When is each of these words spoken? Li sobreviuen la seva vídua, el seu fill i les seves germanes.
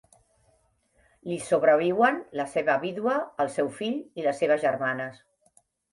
Li 1.31 1.35
sobreviuen 1.49 2.17
la 2.41 2.45
seva 2.53 2.77
vídua, 2.85 3.15
el 3.45 3.53
seu 3.59 3.69
fill 3.77 4.01
i 4.23 4.29
les 4.29 4.43
seves 4.45 4.65
germanes. 4.65 5.21